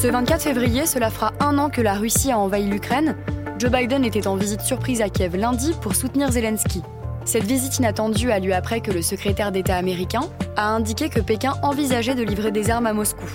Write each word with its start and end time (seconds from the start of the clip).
Ce 0.00 0.06
24 0.06 0.40
février, 0.40 0.86
cela 0.86 1.10
fera 1.10 1.32
un 1.40 1.58
an 1.58 1.70
que 1.70 1.80
la 1.80 1.94
Russie 1.94 2.30
a 2.30 2.38
envahi 2.38 2.68
l'Ukraine. 2.68 3.16
Joe 3.58 3.68
Biden 3.68 4.04
était 4.04 4.28
en 4.28 4.36
visite 4.36 4.60
surprise 4.60 5.02
à 5.02 5.08
Kiev 5.08 5.34
lundi 5.34 5.74
pour 5.82 5.96
soutenir 5.96 6.30
Zelensky. 6.30 6.82
Cette 7.24 7.42
visite 7.42 7.78
inattendue 7.78 8.30
a 8.30 8.38
lieu 8.38 8.54
après 8.54 8.80
que 8.80 8.92
le 8.92 9.02
secrétaire 9.02 9.50
d'État 9.50 9.74
américain 9.74 10.20
a 10.54 10.68
indiqué 10.68 11.08
que 11.08 11.18
Pékin 11.18 11.54
envisageait 11.64 12.14
de 12.14 12.22
livrer 12.22 12.52
des 12.52 12.70
armes 12.70 12.86
à 12.86 12.92
Moscou. 12.92 13.26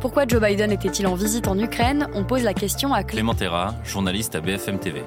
Pourquoi 0.00 0.24
Joe 0.24 0.40
Biden 0.40 0.70
était-il 0.70 1.08
en 1.08 1.16
visite 1.16 1.48
en 1.48 1.58
Ukraine? 1.58 2.06
On 2.14 2.22
pose 2.22 2.44
la 2.44 2.54
question 2.54 2.94
à 2.94 3.02
Clément 3.02 3.34
Terra, 3.34 3.74
journaliste 3.82 4.36
à 4.36 4.40
BFM 4.40 4.78
TV. 4.78 5.02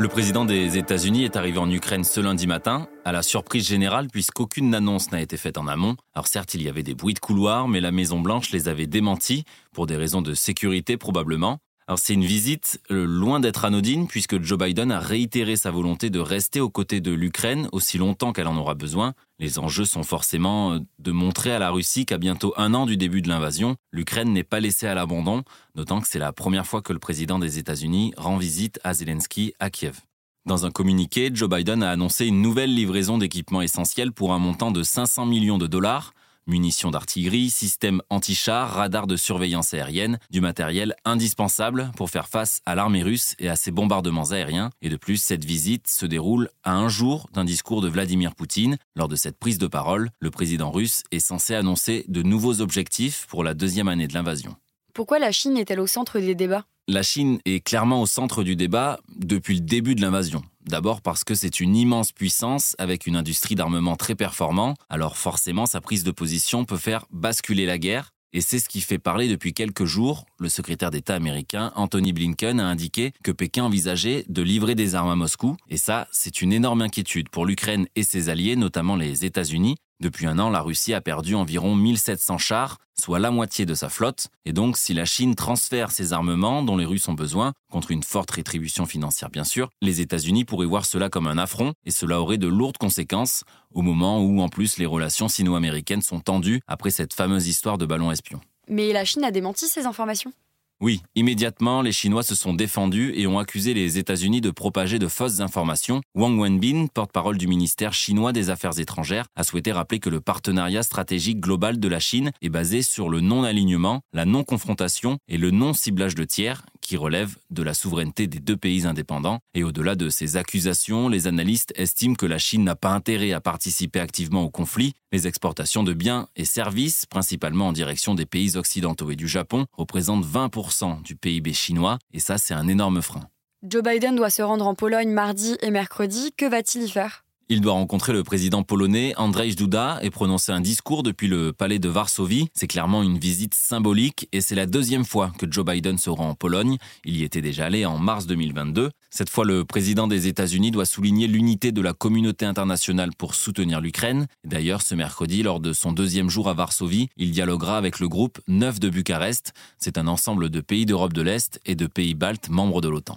Le 0.00 0.06
président 0.06 0.44
des 0.44 0.78
États-Unis 0.78 1.24
est 1.24 1.34
arrivé 1.34 1.58
en 1.58 1.68
Ukraine 1.68 2.04
ce 2.04 2.20
lundi 2.20 2.46
matin, 2.46 2.88
à 3.04 3.10
la 3.10 3.22
surprise 3.24 3.66
générale 3.66 4.06
puisqu'aucune 4.06 4.72
annonce 4.72 5.10
n'a 5.10 5.20
été 5.20 5.36
faite 5.36 5.58
en 5.58 5.66
amont. 5.66 5.96
Alors 6.14 6.28
certes, 6.28 6.54
il 6.54 6.62
y 6.62 6.68
avait 6.68 6.84
des 6.84 6.94
bruits 6.94 7.14
de 7.14 7.18
couloir, 7.18 7.66
mais 7.66 7.80
la 7.80 7.90
Maison-Blanche 7.90 8.52
les 8.52 8.68
avait 8.68 8.86
démentis, 8.86 9.42
pour 9.72 9.86
des 9.86 9.96
raisons 9.96 10.22
de 10.22 10.34
sécurité 10.34 10.96
probablement. 10.96 11.58
Alors 11.88 11.98
c'est 11.98 12.12
une 12.12 12.24
visite 12.26 12.82
euh, 12.90 13.06
loin 13.06 13.40
d'être 13.40 13.64
anodine 13.64 14.08
puisque 14.08 14.42
Joe 14.42 14.58
Biden 14.58 14.92
a 14.92 15.00
réitéré 15.00 15.56
sa 15.56 15.70
volonté 15.70 16.10
de 16.10 16.20
rester 16.20 16.60
aux 16.60 16.68
côtés 16.68 17.00
de 17.00 17.12
l'Ukraine 17.12 17.66
aussi 17.72 17.96
longtemps 17.96 18.34
qu'elle 18.34 18.46
en 18.46 18.58
aura 18.58 18.74
besoin. 18.74 19.14
Les 19.38 19.58
enjeux 19.58 19.86
sont 19.86 20.02
forcément 20.02 20.74
euh, 20.74 20.80
de 20.98 21.12
montrer 21.12 21.50
à 21.50 21.58
la 21.58 21.70
Russie 21.70 22.04
qu'à 22.04 22.18
bientôt 22.18 22.52
un 22.58 22.74
an 22.74 22.84
du 22.84 22.98
début 22.98 23.22
de 23.22 23.30
l'invasion, 23.30 23.76
l'Ukraine 23.90 24.34
n'est 24.34 24.44
pas 24.44 24.60
laissée 24.60 24.86
à 24.86 24.92
l'abandon, 24.92 25.44
d'autant 25.74 26.02
que 26.02 26.08
c'est 26.08 26.18
la 26.18 26.34
première 26.34 26.66
fois 26.66 26.82
que 26.82 26.92
le 26.92 26.98
président 26.98 27.38
des 27.38 27.58
États-Unis 27.58 28.12
rend 28.18 28.36
visite 28.36 28.78
à 28.84 28.92
Zelensky 28.92 29.54
à 29.58 29.70
Kiev. 29.70 30.00
Dans 30.44 30.66
un 30.66 30.70
communiqué, 30.70 31.30
Joe 31.32 31.48
Biden 31.48 31.82
a 31.82 31.90
annoncé 31.90 32.26
une 32.26 32.42
nouvelle 32.42 32.74
livraison 32.74 33.16
d'équipements 33.16 33.62
essentiels 33.62 34.12
pour 34.12 34.34
un 34.34 34.38
montant 34.38 34.72
de 34.72 34.82
500 34.82 35.24
millions 35.24 35.58
de 35.58 35.66
dollars, 35.66 36.12
Munitions 36.48 36.90
d'artillerie, 36.90 37.50
systèmes 37.50 38.00
anti-chars, 38.08 38.70
radars 38.70 39.06
de 39.06 39.16
surveillance 39.16 39.74
aérienne, 39.74 40.18
du 40.30 40.40
matériel 40.40 40.94
indispensable 41.04 41.90
pour 41.94 42.08
faire 42.08 42.26
face 42.26 42.62
à 42.64 42.74
l'armée 42.74 43.02
russe 43.02 43.34
et 43.38 43.50
à 43.50 43.54
ses 43.54 43.70
bombardements 43.70 44.30
aériens. 44.30 44.70
Et 44.80 44.88
de 44.88 44.96
plus, 44.96 45.18
cette 45.18 45.44
visite 45.44 45.88
se 45.88 46.06
déroule 46.06 46.48
à 46.64 46.74
un 46.74 46.88
jour 46.88 47.28
d'un 47.34 47.44
discours 47.44 47.82
de 47.82 47.88
Vladimir 47.88 48.34
Poutine. 48.34 48.78
Lors 48.96 49.08
de 49.08 49.16
cette 49.16 49.38
prise 49.38 49.58
de 49.58 49.66
parole, 49.66 50.10
le 50.20 50.30
président 50.30 50.70
russe 50.70 51.02
est 51.12 51.18
censé 51.18 51.54
annoncer 51.54 52.06
de 52.08 52.22
nouveaux 52.22 52.62
objectifs 52.62 53.26
pour 53.28 53.44
la 53.44 53.52
deuxième 53.52 53.88
année 53.88 54.08
de 54.08 54.14
l'invasion. 54.14 54.56
Pourquoi 54.94 55.18
la 55.18 55.32
Chine 55.32 55.58
est-elle 55.58 55.80
au 55.80 55.86
centre 55.86 56.18
des 56.18 56.34
débats? 56.34 56.64
La 56.88 57.02
Chine 57.02 57.40
est 57.44 57.60
clairement 57.60 58.00
au 58.00 58.06
centre 58.06 58.42
du 58.42 58.56
débat 58.56 58.98
depuis 59.18 59.56
le 59.56 59.60
début 59.60 59.94
de 59.94 60.00
l'invasion. 60.00 60.42
D'abord 60.68 61.00
parce 61.00 61.24
que 61.24 61.34
c'est 61.34 61.60
une 61.60 61.74
immense 61.74 62.12
puissance 62.12 62.76
avec 62.76 63.06
une 63.06 63.16
industrie 63.16 63.54
d'armement 63.54 63.96
très 63.96 64.14
performant, 64.14 64.74
alors 64.90 65.16
forcément 65.16 65.64
sa 65.64 65.80
prise 65.80 66.04
de 66.04 66.10
position 66.10 66.66
peut 66.66 66.76
faire 66.76 67.06
basculer 67.10 67.64
la 67.64 67.78
guerre. 67.78 68.12
Et 68.34 68.42
c'est 68.42 68.58
ce 68.58 68.68
qui 68.68 68.82
fait 68.82 68.98
parler 68.98 69.28
depuis 69.28 69.54
quelques 69.54 69.86
jours. 69.86 70.26
Le 70.38 70.50
secrétaire 70.50 70.90
d'État 70.90 71.14
américain 71.14 71.72
Anthony 71.74 72.12
Blinken 72.12 72.60
a 72.60 72.66
indiqué 72.66 73.12
que 73.24 73.32
Pékin 73.32 73.64
envisageait 73.64 74.26
de 74.28 74.42
livrer 74.42 74.74
des 74.74 74.94
armes 74.94 75.08
à 75.08 75.16
Moscou. 75.16 75.56
Et 75.70 75.78
ça, 75.78 76.06
c'est 76.12 76.42
une 76.42 76.52
énorme 76.52 76.82
inquiétude 76.82 77.30
pour 77.30 77.46
l'Ukraine 77.46 77.86
et 77.96 78.02
ses 78.02 78.28
alliés, 78.28 78.54
notamment 78.54 78.96
les 78.96 79.24
États-Unis, 79.24 79.76
depuis 80.00 80.26
un 80.26 80.38
an, 80.38 80.50
la 80.50 80.60
Russie 80.60 80.94
a 80.94 81.00
perdu 81.00 81.34
environ 81.34 81.74
1700 81.74 82.38
chars, 82.38 82.78
soit 83.00 83.18
la 83.18 83.30
moitié 83.30 83.66
de 83.66 83.74
sa 83.74 83.88
flotte, 83.88 84.28
et 84.44 84.52
donc 84.52 84.76
si 84.76 84.94
la 84.94 85.04
Chine 85.04 85.34
transfère 85.34 85.90
ses 85.90 86.12
armements 86.12 86.62
dont 86.62 86.76
les 86.76 86.84
Russes 86.84 87.08
ont 87.08 87.14
besoin, 87.14 87.52
contre 87.70 87.90
une 87.90 88.02
forte 88.02 88.30
rétribution 88.30 88.86
financière 88.86 89.30
bien 89.30 89.44
sûr, 89.44 89.70
les 89.82 90.00
États-Unis 90.00 90.44
pourraient 90.44 90.66
voir 90.66 90.86
cela 90.86 91.08
comme 91.08 91.26
un 91.26 91.38
affront, 91.38 91.72
et 91.84 91.90
cela 91.90 92.20
aurait 92.20 92.38
de 92.38 92.48
lourdes 92.48 92.78
conséquences, 92.78 93.44
au 93.72 93.82
moment 93.82 94.22
où 94.22 94.40
en 94.40 94.48
plus 94.48 94.78
les 94.78 94.86
relations 94.86 95.28
sino-américaines 95.28 96.02
sont 96.02 96.20
tendues 96.20 96.60
après 96.66 96.90
cette 96.90 97.14
fameuse 97.14 97.48
histoire 97.48 97.78
de 97.78 97.86
ballon 97.86 98.12
espion. 98.12 98.40
Mais 98.68 98.92
la 98.92 99.04
Chine 99.04 99.24
a 99.24 99.30
démenti 99.30 99.66
ces 99.66 99.86
informations? 99.86 100.32
Oui, 100.80 101.02
immédiatement, 101.16 101.82
les 101.82 101.90
Chinois 101.90 102.22
se 102.22 102.36
sont 102.36 102.54
défendus 102.54 103.12
et 103.16 103.26
ont 103.26 103.40
accusé 103.40 103.74
les 103.74 103.98
États-Unis 103.98 104.40
de 104.40 104.52
propager 104.52 105.00
de 105.00 105.08
fausses 105.08 105.40
informations. 105.40 106.02
Wang 106.14 106.38
Wenbin, 106.38 106.86
porte-parole 106.86 107.36
du 107.36 107.48
ministère 107.48 107.92
chinois 107.92 108.32
des 108.32 108.48
Affaires 108.48 108.78
étrangères, 108.78 109.26
a 109.34 109.42
souhaité 109.42 109.72
rappeler 109.72 109.98
que 109.98 110.08
le 110.08 110.20
partenariat 110.20 110.84
stratégique 110.84 111.40
global 111.40 111.80
de 111.80 111.88
la 111.88 111.98
Chine 111.98 112.30
est 112.42 112.48
basé 112.48 112.82
sur 112.82 113.08
le 113.08 113.20
non-alignement, 113.20 114.02
la 114.12 114.24
non-confrontation 114.24 115.18
et 115.26 115.36
le 115.36 115.50
non-ciblage 115.50 116.14
de 116.14 116.22
tiers, 116.22 116.64
qui 116.88 116.96
relève 116.96 117.36
de 117.50 117.62
la 117.62 117.74
souveraineté 117.74 118.26
des 118.26 118.38
deux 118.38 118.56
pays 118.56 118.86
indépendants. 118.86 119.40
Et 119.52 119.62
au-delà 119.62 119.94
de 119.94 120.08
ces 120.08 120.38
accusations, 120.38 121.10
les 121.10 121.26
analystes 121.26 121.74
estiment 121.76 122.14
que 122.14 122.24
la 122.24 122.38
Chine 122.38 122.64
n'a 122.64 122.76
pas 122.76 122.92
intérêt 122.92 123.32
à 123.32 123.42
participer 123.42 124.00
activement 124.00 124.42
au 124.42 124.48
conflit. 124.48 124.94
Les 125.12 125.26
exportations 125.26 125.82
de 125.82 125.92
biens 125.92 126.28
et 126.34 126.46
services, 126.46 127.04
principalement 127.04 127.68
en 127.68 127.72
direction 127.72 128.14
des 128.14 128.24
pays 128.24 128.56
occidentaux 128.56 129.10
et 129.10 129.16
du 129.16 129.28
Japon, 129.28 129.66
représentent 129.74 130.24
20% 130.24 131.02
du 131.02 131.14
PIB 131.14 131.52
chinois, 131.52 131.98
et 132.14 132.20
ça 132.20 132.38
c'est 132.38 132.54
un 132.54 132.68
énorme 132.68 133.02
frein. 133.02 133.28
Joe 133.62 133.82
Biden 133.82 134.16
doit 134.16 134.30
se 134.30 134.40
rendre 134.40 134.66
en 134.66 134.74
Pologne 134.74 135.10
mardi 135.10 135.58
et 135.60 135.70
mercredi. 135.70 136.32
Que 136.38 136.46
va-t-il 136.46 136.84
y 136.84 136.88
faire? 136.88 137.24
Il 137.48 137.60
doit 137.60 137.72
rencontrer 137.72 138.12
le 138.12 138.22
président 138.22 138.62
polonais 138.62 139.14
Andrzej 139.16 139.56
Duda 139.56 139.98
et 140.02 140.10
prononcer 140.10 140.52
un 140.52 140.60
discours 140.60 141.02
depuis 141.02 141.28
le 141.28 141.52
palais 141.52 141.78
de 141.78 141.88
Varsovie. 141.88 142.48
C'est 142.54 142.66
clairement 142.66 143.02
une 143.02 143.18
visite 143.18 143.54
symbolique 143.54 144.28
et 144.32 144.40
c'est 144.40 144.54
la 144.54 144.66
deuxième 144.66 145.04
fois 145.04 145.32
que 145.38 145.50
Joe 145.50 145.64
Biden 145.64 145.98
se 145.98 146.10
rend 146.10 146.30
en 146.30 146.34
Pologne. 146.34 146.76
Il 147.04 147.16
y 147.16 147.24
était 147.24 147.40
déjà 147.40 147.66
allé 147.66 147.86
en 147.86 147.98
mars 147.98 148.26
2022. 148.26 148.90
Cette 149.10 149.30
fois, 149.30 149.44
le 149.44 149.64
président 149.64 150.06
des 150.06 150.26
États-Unis 150.26 150.70
doit 150.70 150.84
souligner 150.84 151.26
l'unité 151.26 151.72
de 151.72 151.80
la 151.80 151.94
communauté 151.94 152.44
internationale 152.44 153.10
pour 153.16 153.34
soutenir 153.34 153.80
l'Ukraine. 153.80 154.26
D'ailleurs, 154.44 154.82
ce 154.82 154.94
mercredi, 154.94 155.42
lors 155.42 155.60
de 155.60 155.72
son 155.72 155.92
deuxième 155.92 156.28
jour 156.28 156.48
à 156.48 156.54
Varsovie, 156.54 157.08
il 157.16 157.30
dialoguera 157.30 157.78
avec 157.78 158.00
le 158.00 158.08
groupe 158.08 158.38
9 158.48 158.78
de 158.78 158.90
Bucarest. 158.90 159.52
C'est 159.78 159.96
un 159.96 160.06
ensemble 160.06 160.50
de 160.50 160.60
pays 160.60 160.84
d'Europe 160.84 161.14
de 161.14 161.22
l'Est 161.22 161.60
et 161.64 161.74
de 161.74 161.86
pays 161.86 162.14
baltes 162.14 162.50
membres 162.50 162.80
de 162.80 162.88
l'OTAN. 162.88 163.16